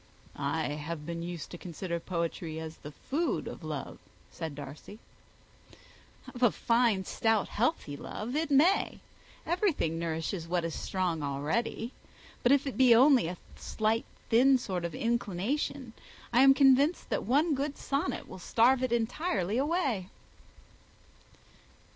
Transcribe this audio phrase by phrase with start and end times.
[0.35, 3.99] "I have been used to consider poetry as the food of love,"
[4.31, 4.97] said Darcy.
[6.33, 8.97] "Of a fine, stout, healthy love it may.
[9.45, 11.91] Everything nourishes what is strong already.
[12.41, 15.93] But if it be only a slight, thin sort of inclination,
[16.33, 20.09] I am convinced that one good sonnet will starve it entirely away."